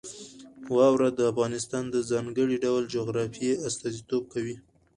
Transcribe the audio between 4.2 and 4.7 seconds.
کوي.